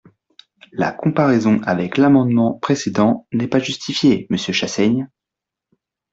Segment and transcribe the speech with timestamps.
[0.71, 5.07] La comparaison avec l’amendement précédent n’est pas justifiée, monsieur Chassaigne.